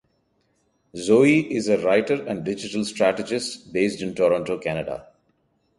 Zoë 1.07 1.47
is 1.51 1.67
a 1.67 1.77
writer 1.77 2.23
and 2.25 2.43
digital 2.43 2.83
strategist 2.85 3.71
based 3.71 4.01
in 4.01 4.15
Toronto, 4.15 4.57
Canada. 4.57 5.05